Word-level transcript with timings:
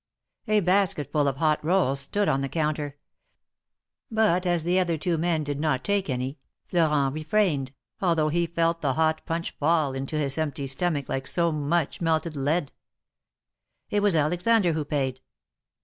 A 0.47 0.61
basketful 0.61 1.27
of 1.27 1.37
hot 1.37 1.63
rolls 1.63 1.99
stood 1.99 2.27
on 2.27 2.41
the 2.41 2.49
counter; 2.49 2.97
but 4.09 4.47
as 4.47 4.63
the 4.63 4.79
other 4.79 4.97
two 4.97 5.15
men 5.15 5.43
did 5.43 5.59
not 5.59 5.83
take 5.83 6.09
any, 6.09 6.39
Florent 6.65 7.13
refrained, 7.13 7.71
al 8.01 8.15
though 8.15 8.29
he 8.29 8.47
felt 8.47 8.81
the 8.81 8.93
hot 8.93 9.23
punch 9.27 9.51
fall 9.59 9.93
into 9.93 10.17
his 10.17 10.39
empty 10.39 10.65
stomach 10.65 11.07
like 11.07 11.27
so 11.27 11.51
much 11.51 12.01
melted 12.01 12.35
lead. 12.35 12.71
It 13.91 14.01
was 14.01 14.15
Alexander 14.15 14.73
who 14.73 14.85
paid. 14.85 15.21